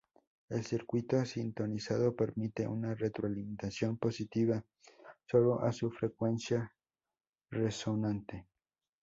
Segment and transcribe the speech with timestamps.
[0.49, 4.65] El circuito sintonizado permite una retroalimentación positiva
[5.29, 6.73] solo a su frecuencia
[7.51, 8.47] resonante.